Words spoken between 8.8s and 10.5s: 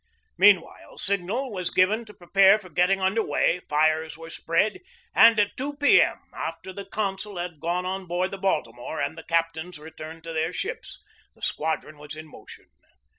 and the cap tains returned to